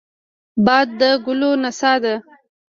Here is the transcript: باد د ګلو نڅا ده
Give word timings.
باد 0.65 0.87
د 0.99 1.01
ګلو 1.25 1.51
نڅا 1.63 1.93
ده 2.03 2.15